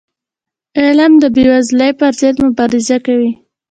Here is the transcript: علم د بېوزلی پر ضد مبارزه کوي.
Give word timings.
علم 0.81 1.13
د 1.21 1.25
بېوزلی 1.35 1.91
پر 1.99 2.11
ضد 2.19 2.35
مبارزه 2.45 2.97
کوي. 3.05 3.31